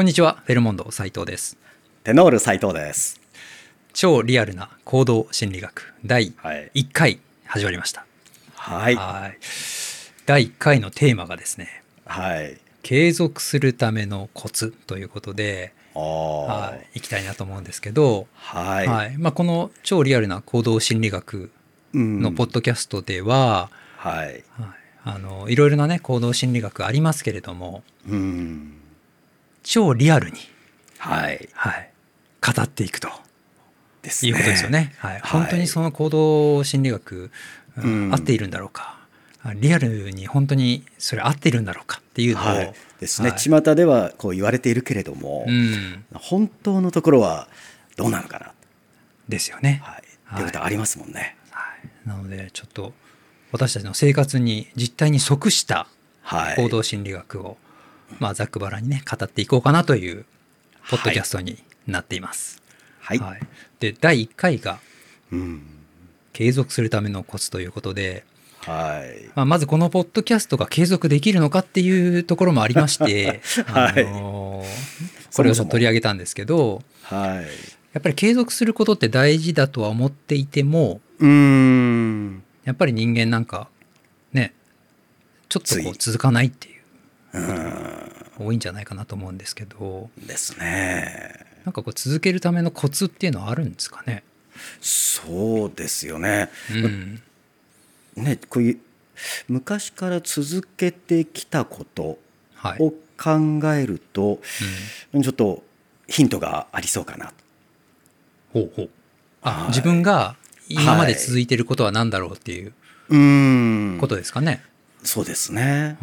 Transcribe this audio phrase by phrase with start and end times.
[0.00, 1.58] こんにちは、フェルモンド斉藤です。
[2.04, 3.20] テノール斉藤です。
[3.92, 6.70] 超リアルな行動心理学第はい。
[6.74, 8.06] 1回始まりました。
[8.54, 8.96] はい。
[8.96, 9.36] はい
[10.24, 12.58] 第1回のテーマがですね、はい。
[12.82, 18.86] 継続するためのコツということで、はい、いきたいなと思うんですけど、はい。
[18.86, 21.50] はいまあ、この超リアルな行動心理学
[21.92, 24.26] うんのポッドキャストでは、はい。
[24.26, 24.44] はい、
[25.04, 28.79] あのいろいろなね行動心理学ありますけれどもうん。
[29.62, 30.38] 超リアルに、
[30.98, 31.48] はい。
[31.54, 31.90] はい、
[32.40, 33.08] 語っていくと
[34.02, 34.70] ですいうことですよ。
[34.70, 34.94] ね。
[34.98, 37.30] はい、はい本当にその行動心理学、
[37.76, 38.98] うんうん合っているんだろうか
[39.54, 42.74] リアルに本当にそれ合っているんだろうかっていうのを、はい。
[42.98, 43.30] ですね。
[43.30, 47.48] はい巷ではこう言われているけれども、うん、本当のところは
[47.96, 48.52] どうなのかな。
[49.28, 49.80] ですよね。
[49.84, 49.94] はい。
[49.94, 50.02] はい
[50.36, 51.36] ということありますもんね。
[51.50, 51.74] は
[52.06, 52.92] い、なのでちょっと
[53.52, 55.86] 私たちの生活に実態に即した
[56.22, 56.56] はい。
[56.56, 57.56] 行動心理学を、
[58.18, 60.24] まあ、ざっくばらんにね語っていこうかなという
[60.90, 62.62] ポッドキャストになっています。
[63.00, 63.20] はい。
[63.78, 64.80] で第1回が
[65.32, 65.62] うん。
[66.32, 68.24] 継続するためのコツということで、
[68.60, 69.30] はい。
[69.34, 77.46] まあ、まずこのポッドキャストが継続できるのかっていうところもありまして、は いあのーこれを取り上げたんですけどはい。
[77.92, 82.42] やっぱり継続することって大事だとは思っていてもうーん。
[82.64, 83.68] やっぱり人間なんか
[84.32, 84.52] ね
[85.48, 86.79] ちょっとこう続かないっていううん。
[88.38, 91.46] 多いんじゃないかなと思うんですけどですね。
[91.64, 94.22] なんかこう続けるためのコツっていうのはあるんですかね？
[94.80, 96.50] そうですよね。
[96.72, 97.22] うん、
[98.16, 98.78] ね、こういう
[99.48, 102.18] 昔から続けてきたこと
[102.54, 104.38] はい、を考えると、
[105.12, 105.62] ちょっと
[106.08, 107.32] ヒントがありそうかな。
[108.52, 108.90] ほうほう
[109.42, 110.36] あ、はい自分が
[110.68, 112.72] 今まで続いてることは何だろうっていう
[113.98, 114.62] ことですかね？
[115.02, 115.96] そうですね。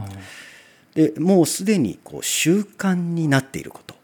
[0.96, 3.96] うんでもうすでにこう習慣になっていること。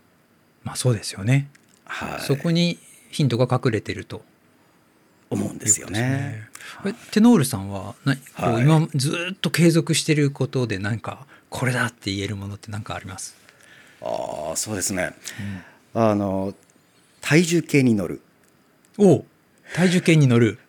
[0.63, 1.49] まあそうですよね。
[1.85, 2.77] はい、そこに
[3.09, 4.23] ヒントが隠れてると
[5.29, 6.47] 思うんいうですよね。
[6.85, 13.35] えテノールさんははい今ずーっと継続してることで何かこれだって言えるものって何かあります、
[14.01, 15.13] ああそうですね。
[15.93, 16.53] あの
[17.21, 18.21] 体重計に乗る。
[18.97, 19.25] おう
[19.73, 20.59] 体重計に乗る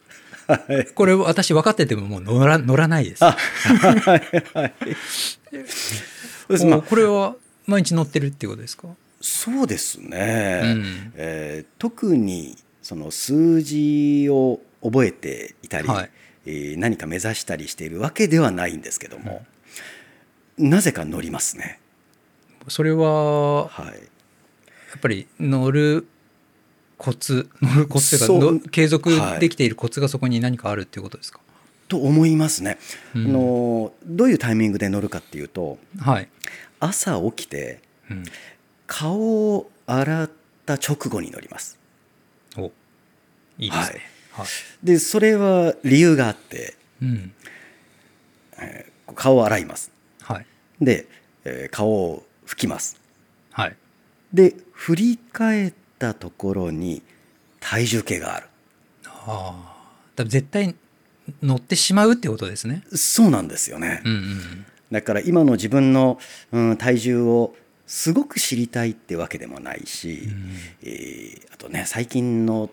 [0.47, 3.25] はいこれ私分かっててももう乗ら乗らないです。
[3.25, 4.21] あはい
[4.55, 4.75] はい。
[6.47, 6.67] そうです。
[6.67, 8.89] まあこれは毎日乗ってるっていうことですか？
[9.21, 11.13] そうですね、うん。
[11.17, 16.11] えー特にその数字を覚えていたり、はい。
[16.47, 19.47] えー何か目指したりしているわけではないんですけども、
[20.59, 21.81] なぜか乗りますね。
[22.69, 23.93] それははい、や
[24.97, 26.07] っぱり乗る
[26.99, 29.41] コツ乗るコツというか継続はい。
[29.41, 31.41] できているコツがそこに何かあるっていうことですか、
[31.89, 32.79] と思いますね、
[33.15, 33.25] うん。
[33.27, 33.93] あの。
[34.05, 36.29] どういうタイミングで乗るかっていうとはい、
[36.81, 37.81] 朝起きて
[38.11, 38.25] うん、
[38.87, 40.31] 顔を洗っ
[40.67, 41.79] た直後に乗ります。
[42.57, 42.73] お。
[43.59, 44.01] いいですね。
[44.33, 44.47] はい。
[44.83, 47.33] でそれは理由があってうん。
[49.15, 49.91] 顔を洗います。
[50.23, 50.47] はい。
[50.81, 51.07] で、
[51.45, 53.01] えー顔を拭きます。
[53.53, 53.77] はい。
[54.33, 57.03] で振り返ったところに
[57.61, 58.47] 体重計がある。
[59.07, 59.77] あ
[60.17, 60.75] あ絶対
[61.43, 62.83] 乗ってしまうってことですね。
[62.95, 66.21] そうなんですよね、うんうんだから今の自分の、
[66.53, 70.51] うん、体重をすごく知りたいってわけでもないし、うん
[70.83, 72.71] えーあとね最近の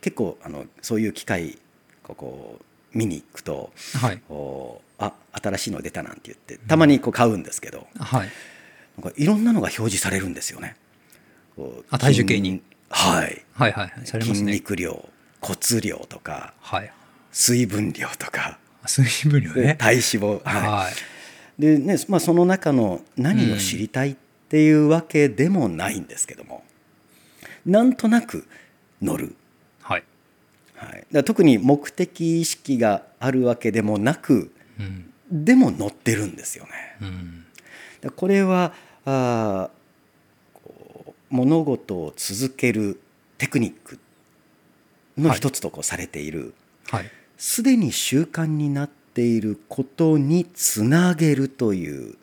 [0.00, 1.58] 結構あのそういう機会
[2.02, 2.58] ここ
[2.94, 3.70] 見に行くと
[4.00, 4.22] はい。
[4.30, 8.28] おあ新しいの出たなんて言ってたまにこう買うんですけど、はい。
[8.96, 10.76] なんかいろんなのが表示されるんですよね。
[11.56, 12.50] こうあ体重計に。
[12.50, 13.44] 筋はい。
[13.52, 14.06] はいはいはい。
[14.06, 14.52] されます筋ね。
[14.52, 15.08] 肉量
[15.40, 16.92] 骨量とかはい
[17.32, 19.76] 水分量とか、水分量ね。
[19.78, 20.68] 体脂肪、はい。
[20.68, 21.60] はい。
[21.60, 24.16] でねまあ、その中の何を知りたいっ
[24.48, 26.62] ていうわけでもないんですけども、
[27.64, 28.46] なんとなく
[29.00, 29.34] 乗る、
[29.80, 30.04] はい。
[30.76, 35.12] はい、だ特に目的意識があるわけでもなくうん。
[35.30, 36.70] でも乗ってるんですよね。
[37.00, 38.10] うん。
[38.14, 38.74] これは
[39.06, 43.00] あーこう物事を続ける
[43.38, 43.98] テクニック
[45.16, 46.52] の一つとこうされている、
[46.90, 47.10] はい
[47.42, 52.14] すでに習慣になっていることにつなげるという、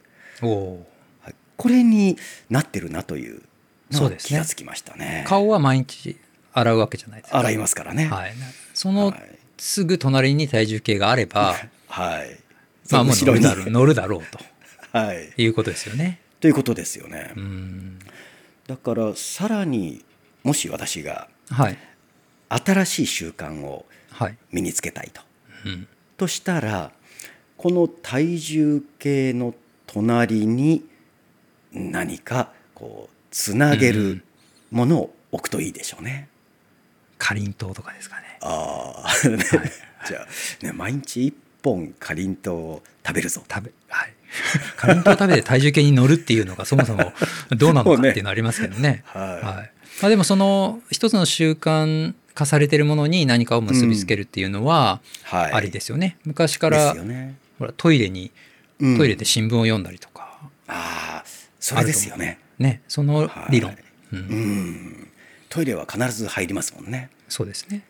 [0.42, 0.88] おお
[1.22, 2.16] はいこれに
[2.50, 5.26] なってるなというのがそうですね気がつきましたね。
[5.28, 6.18] 顔は毎日
[6.54, 7.38] 洗うわけじゃないですか。
[7.38, 8.08] 洗いますからね。
[8.08, 8.34] はい
[8.74, 11.54] そのはいすぐ隣に体重計があれば、
[11.90, 12.40] はい。
[12.90, 14.24] まあもう乗るだろう乗るだろう
[14.98, 15.34] はい。
[15.36, 16.22] ということですよね。
[16.40, 17.34] ということですよね。
[17.36, 18.00] うん
[18.68, 20.06] だからさらに
[20.44, 21.78] もし私がはい
[22.48, 23.99] 新しい習慣をはい。
[24.52, 25.22] 身につけたいと。
[25.66, 25.88] うん。
[26.18, 26.92] としたら
[27.58, 29.54] この体重計の
[29.88, 30.86] 隣に
[31.72, 34.24] 何かこうつなげるうん。
[34.72, 36.30] ものを置くといいでしょうね。
[37.18, 38.38] かりんとうとかですかね。
[38.42, 39.38] ああ、ね
[40.08, 40.26] じゃ
[40.62, 41.34] あ、ね、毎日一
[41.64, 43.44] 本かりんとうを食べるぞ。
[43.52, 44.14] 食べはい。
[44.78, 47.14] かりんとう食べて体重計に乗るっていうのがそもそも
[47.58, 49.04] どうなのかっていうのありますけどね。
[49.06, 49.72] ははい。
[50.02, 55.36] まあ、でもその一つの習慣化されてるものに何かを結びつけるっていうのはい。
[55.36, 55.54] はい。
[55.54, 57.36] ありですよね、昔かでらすよね。
[57.58, 58.32] ほらトイレに
[58.80, 61.24] うんトイレで新聞を読んだりとか、ああ、
[61.60, 62.40] それですよね。
[62.58, 63.84] ねその理論、はい
[64.14, 65.08] うんうん。
[65.50, 67.10] トイレは必ず入りますもんね。
[67.28, 67.84] そうですね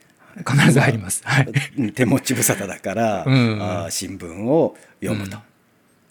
[0.47, 1.47] 必ず入ります、はい、
[1.77, 5.37] うん手持ち無沙汰だから、うんあー新聞を読むと。
[5.37, 5.43] うん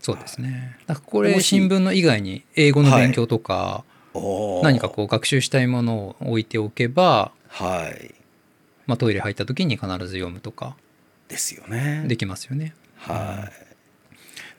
[0.01, 8.15] そうですねだからこれ新聞の以外に英語の勉強とか、おー何かこう学習したいものを置いておけば、はい。
[8.89, 10.75] まあ、トイレ入った時に必ず読むとか
[11.29, 12.05] ですよね。
[12.09, 12.75] できますよね。
[12.97, 13.53] はだか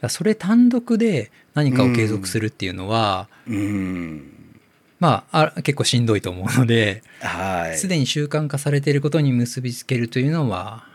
[0.04, 3.52] らそれ単独で何かを継続するっていうのは、い。
[3.52, 4.34] うん。
[5.00, 7.78] まああ結構しんどいと思うのではい。
[7.78, 10.86] すでに習慣化されていることに結びつけるというのは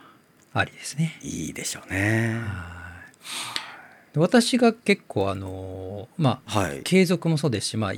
[0.53, 1.19] ありですね。
[1.23, 2.41] いいでしょうね。
[4.13, 6.83] で私が結構あのまあはい。
[6.85, 7.93] 継続もそうですし、まあ、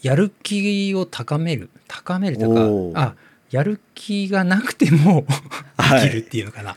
[0.00, 2.54] やる気を高める高めると
[2.94, 3.14] かあ
[3.50, 5.24] やる気がなくても
[5.76, 6.76] はいできるっていうのかな。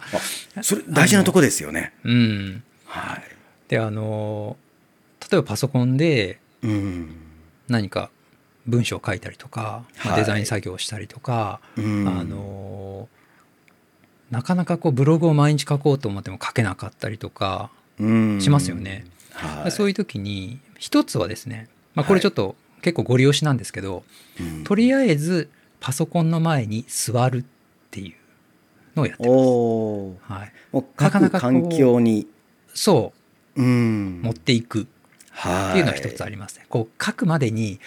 [0.56, 1.94] あそれ大事なとこですよね。
[2.04, 3.22] うん、はい。
[3.68, 4.58] であの
[5.32, 7.16] 例えばパソコンでうん。
[7.68, 8.10] 何か
[8.68, 13.08] 文章を書いたりとか、まあはいデザイン作業をしたりとか、うんあの
[14.30, 17.70] なかなかこうブログを毎日書こうと思っても書けなかったりとか、
[18.00, 19.06] うんしますよね。
[19.34, 19.72] はい。
[19.72, 24.04] そういう時に一つはですね、まあ、これちょっと結構ご利用しなんですけど、
[24.40, 25.50] うんとりあえず
[25.82, 27.44] パソコンの前に座るっ
[27.90, 28.14] ていう
[28.96, 30.32] のをやってます。
[30.34, 32.28] はい、もうなかなかこう各環境に。
[32.74, 33.12] そ
[33.58, 34.88] うんう持っていく
[35.32, 35.70] はい。
[35.72, 36.66] っていうのが一つありますね。
[36.70, 37.80] こう書くまでに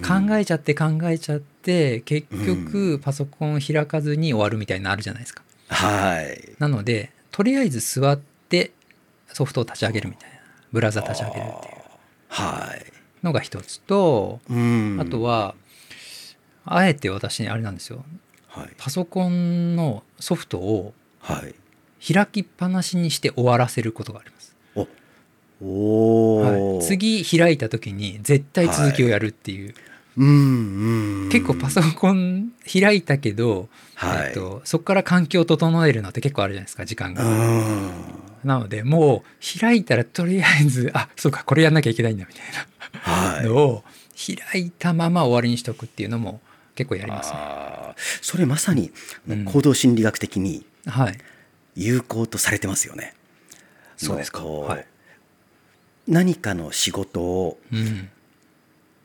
[0.00, 5.42] 考えちゃって考えちゃって結局パソコン開かずに終わるみたいなのあるじゃないですか。
[5.68, 6.54] はい。
[6.60, 8.16] なのでとりあえず座っ
[8.48, 8.70] て
[9.32, 10.36] ソフトを立ち上げるみたいな
[10.72, 11.74] ブラウザ立ち上げるっていう
[12.28, 12.92] はい。
[13.24, 15.54] のが一つとうんあとは
[16.64, 18.04] あえて私あれなんですよ
[18.48, 18.70] はい。
[18.76, 21.54] パソコンのソフトをはい。
[22.12, 24.56] 開きっぱなしにして終わらせることがあります。
[24.74, 24.88] お。
[25.64, 26.86] おお、はい、。
[26.86, 29.74] 次開いた時に絶対続きをやるっていう、
[30.16, 30.28] うん
[31.24, 31.28] うん。
[31.30, 37.22] 結構パソコン開いたけど、はいえっと、そこから環境を整えるのって結構あるじゃないですか時間うが。
[37.24, 37.90] ん。
[38.44, 42.42] なのでもう開いたらとりあえずあそうかこれやんなきゃいけないんだみたい
[42.92, 43.44] なはい。
[43.46, 43.84] のを
[44.52, 46.40] 開いたまま終わりにしとくっていうのも
[46.74, 47.38] 結構やりますね。
[48.20, 48.92] それまさに
[49.28, 49.44] うん。
[49.44, 51.18] 行動心理学的にはい、
[51.76, 53.14] 有効とされてますよね。
[53.96, 54.44] そうですか。
[54.44, 54.86] はい。
[56.08, 58.08] 何かの仕事をうん、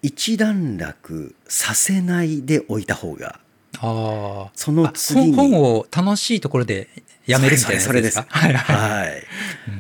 [0.02, 3.40] 一段落させないでおいた方が
[3.80, 6.88] あそのあ次に本本を楽しいところで
[7.28, 8.18] やめるみたいなそれです。
[8.18, 8.26] か。
[8.30, 8.54] はい。
[8.54, 9.10] はい。
[9.10, 9.24] はい、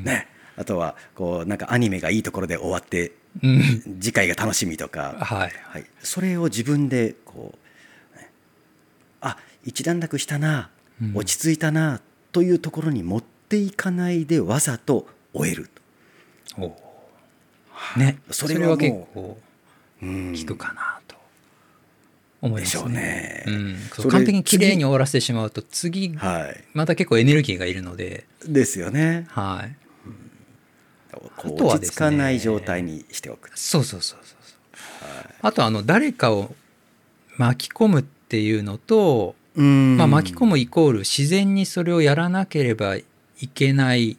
[0.03, 0.27] ね。
[0.55, 3.13] あとはこうなんかアニメがいいところで終わって
[3.43, 3.99] うん。
[3.99, 5.51] 次回が楽しみとか、はい。
[5.63, 7.66] はい、それを自分でこう、
[9.67, 10.69] 一段落したな
[11.01, 11.11] うん。
[11.15, 11.99] 落ち着いたな
[12.31, 15.69] というところに持っていかないでわざと終える
[16.55, 18.17] と、おね。
[18.31, 19.37] それは結構
[20.01, 20.35] うん。
[20.37, 21.15] 効くかなと
[22.41, 22.83] 思いますね。
[22.83, 23.43] でしょうね。
[23.45, 23.51] う
[24.07, 29.27] ん、完璧に綺麗に終わらせてしまうと次はいまた結構エネルギーがいるので、ですよね。
[29.29, 29.75] はい、
[31.13, 33.51] う落ち着かない状態にしておく。
[33.55, 34.59] そうそうそうそうそう。
[35.41, 36.55] あとあの誰かを
[37.35, 43.05] 巻き込むっていうのと、うんまあ、巻き込むイコール自然にそれをやらなければい
[43.53, 44.17] けない、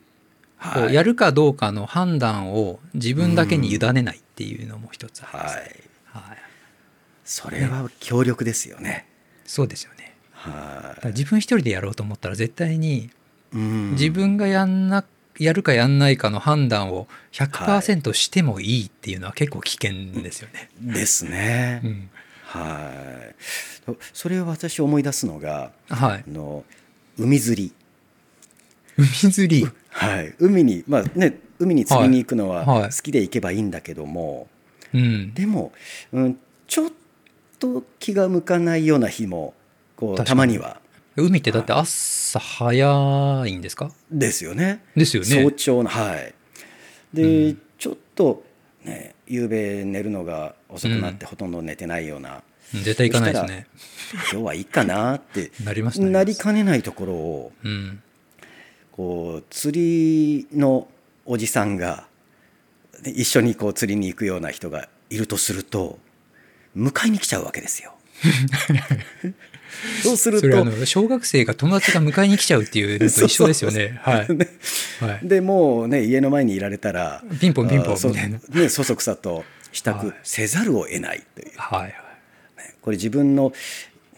[0.61, 0.89] こはい。
[0.89, 5.65] うやるかどうかの判断を自分だけに委ねないっていうのも一つあります、はい。
[6.07, 6.39] はい、
[7.25, 9.07] それは強力ですよね。
[9.45, 10.17] そうですよね。
[10.33, 13.11] はだから自分一人でやろうと思ったら絶対に
[13.53, 15.05] 自分がやんな
[15.39, 20.69] やるかやんないかの判断を100%してもいいっていうのは結構危険ですよね。
[20.81, 22.11] ですね、うん
[22.51, 22.91] は
[23.87, 23.97] い。
[24.15, 26.25] それを私思い出すのがはい。
[26.27, 26.31] あ。
[26.31, 26.65] の
[27.19, 27.73] 海釣り。
[28.97, 29.69] 海釣り？
[29.91, 30.35] はい。
[30.39, 32.81] 海にまあね海に釣りに行くのははい。
[32.81, 32.91] はい。
[32.91, 34.49] 好きで行けばいいんだけども、
[34.95, 35.35] うん。
[35.35, 35.73] でも、
[36.13, 36.91] うん、ちょっ
[37.59, 39.53] と気が向かないような日も
[39.95, 40.81] こうたまには。
[41.17, 43.91] 海ってだって朝早いんですか？
[44.11, 44.83] ですよね。
[44.97, 45.29] ですよね。
[45.29, 45.51] 早。
[45.51, 46.35] 朝のはい。
[47.13, 47.61] で、うん。
[47.79, 48.43] ちょっと
[48.89, 53.67] ね夕べ寝るのが遅くなってほとんど寝てないような、うん絶対行かないですね。
[54.31, 56.11] 今日はいいかなって なりましたね。
[56.11, 58.03] なりかねないところをうん。
[58.93, 60.87] こう釣りの
[61.25, 62.09] おじさんが
[63.03, 65.99] で一緒にこう釣りに行くような人がいるとすると
[66.77, 67.95] 迎えに来ちゃうわけですよ。
[70.03, 74.01] そうするとの小学生が友達が迎えに来ちゃうっていうのと 一緒ですよね。
[74.03, 74.29] はい。
[74.35, 74.49] ね
[75.01, 75.29] はい。
[75.29, 81.95] でもうね家の前にいられたらピンポンピンポンみたいなね、そそくさと支度はいせざるを得ないという、はいはい。
[82.81, 83.53] これ自分の、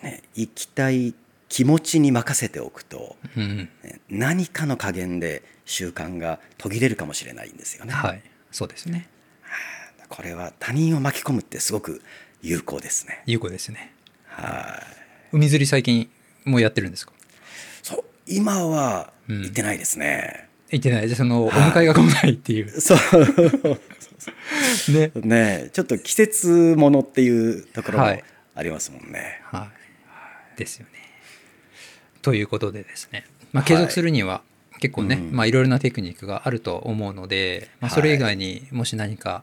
[0.02, 1.14] ね、行きたい
[1.48, 3.68] 気持ちに任せておくと、うん。
[3.82, 7.92] ね何かの加減で習慣が途切れるかもしれないんですよね。
[7.92, 8.22] はい。
[8.50, 9.08] そうですね。
[10.08, 12.02] これは他人を巻き込むってすごく
[12.42, 13.22] 有効ですね。
[13.26, 13.92] 有効ですね。
[14.26, 14.82] は
[15.32, 16.08] い海釣り最近
[16.44, 17.12] もうやってるんですか？
[17.82, 20.48] そう今はうん行ってないですね。
[20.70, 22.68] 行ってないでそのおはい迎えが来ないっていう。
[22.80, 22.98] そう
[24.92, 25.10] ね。
[25.14, 29.40] ねちょっと季節ものっていうところもはいありますもんね。
[29.44, 29.70] は
[30.56, 30.58] い。
[30.58, 30.92] ですよね。
[32.22, 34.42] ということでですね、まあ、継続するには
[34.80, 39.42] 結構ね、うんまあいろいろなテクニックがあると思うので、まあ、それ以外にもし何か、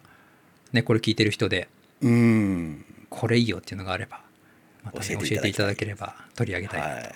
[0.73, 1.67] ね、これ聞いてる人で
[2.01, 2.85] うん。
[3.09, 4.21] これいいよっていうのがあれば
[4.83, 7.09] また、ね、教教えていただければ取り上げたいはと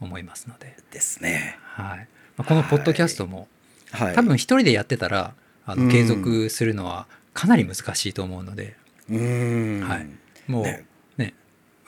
[0.00, 1.58] 思いますので、いですね。
[1.62, 2.08] はい。
[2.36, 3.48] まあ、このポッドキャストも、
[3.92, 4.14] はい。
[4.14, 8.76] 多分一人でやってたらあうんの継続するのはかなり難しいと思うので、
[9.10, 9.80] うん。
[9.80, 10.06] はい、
[10.46, 10.84] もうね。
[11.16, 11.34] ね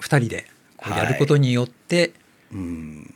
[0.00, 1.05] 2人でこうはい。
[1.05, 2.12] やることによって
[2.52, 3.14] うん。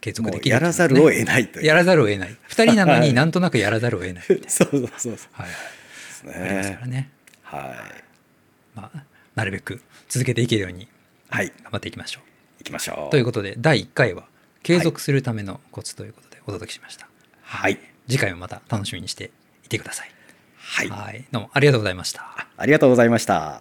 [0.00, 1.66] 継続できるやらざるを得ないという。
[1.66, 2.30] やらざるを得ない。
[2.48, 3.08] 2人なのはい。
[3.08, 5.16] になんとなくやらざるを得ないみたいな、 そうそうそうそう。
[5.32, 5.54] はい、で
[6.10, 6.92] すありますからね。
[6.92, 7.10] ね、
[7.42, 7.58] は
[7.98, 8.09] い。
[8.80, 10.88] まあ、なるべく続けていけるように
[11.28, 11.52] はい。
[11.62, 12.24] 頑張っていきましょう。
[12.60, 13.10] 行きましょう。
[13.10, 14.24] ということで第1回は
[14.62, 17.08] 継続するためのコツということでお届けしました。
[17.42, 17.78] はい。
[18.08, 19.30] 次回もまた楽しみにして
[19.64, 20.10] いてください。
[20.56, 20.88] はい。
[20.88, 22.46] はい、どうもありがとうございました。
[22.56, 23.60] ありがとうございました。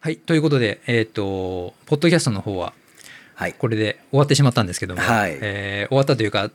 [0.00, 2.72] はい、ということで、えっ、と、ポッドキャストの方は
[3.34, 3.54] はい。
[3.54, 6.50] これで終わってしまったんですけども、はいえー終わったというか、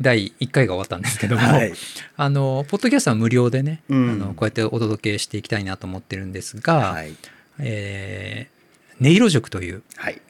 [0.00, 1.72] 第1回が終わったんですけども、はい。
[2.16, 7.14] あの、ポッドキャストは無料でね、うんあのこうやってお届けしていきたいなと思ってるんですが、はい。
[7.58, 8.58] えー
[9.00, 10.20] 音色塾というはい。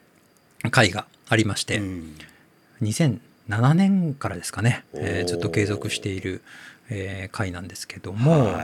[0.69, 2.15] 会がありまして、うん
[2.81, 6.41] 2007年からですかね、えーずっと継続している、
[6.89, 8.63] えー会なんですけども、は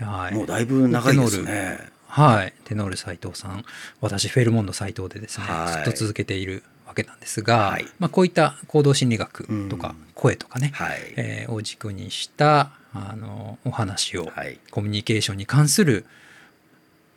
[0.00, 0.04] い。
[0.04, 1.78] はいもうだいぶ長いですね。
[2.06, 3.64] はい、テノール斎藤さん
[4.00, 6.62] 私フェルモンド斎藤でですね、はいずっと続けている
[6.94, 10.98] わけなんですが、はいまあ、こういった行動心理学とかうん声とかね、はい。
[11.16, 14.58] えーを軸にしたあのお話を、はい。
[14.70, 16.06] コミュニケーションに関する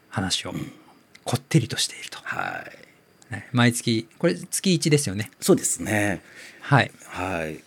[0.10, 0.54] 話を
[1.24, 2.66] こってりとしていると、は
[3.30, 3.34] い。
[3.34, 6.22] ね毎月これ月1ですよねそうですね。
[6.62, 7.60] はいはい。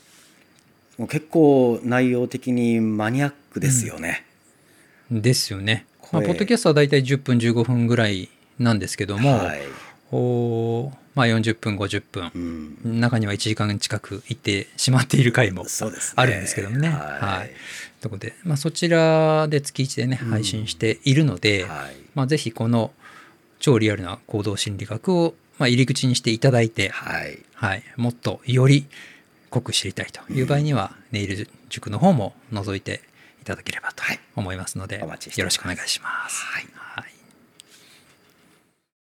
[0.99, 4.26] もう結構内容的にマニアックですよね。
[5.11, 9.61] ですよね、まあ、声ポッドキャストはだいたい10分15分ぐらいなんですけども、はい。
[10.12, 12.31] おまあ、40分50分
[12.85, 13.00] うん。
[13.00, 15.64] 中には1時間近く行ってしまっている回も。
[16.17, 16.88] あるんですけどもね。
[16.88, 17.50] ははいい。
[18.00, 21.97] ということで、まあ、そちらで月1でね、うん配信しているので、はい。
[22.14, 22.93] まあ、ぜひこの
[23.59, 27.38] 超リアルな行動心理学を、まあ、入り口にしていただいて、はい。
[27.55, 28.87] はい、もっとより
[29.50, 33.02] 濃く知りたいという場合には、ネイル塾の方も覗いて
[33.43, 36.43] いただければとはい思いますので、よろしくお願いします。
[36.45, 36.79] はい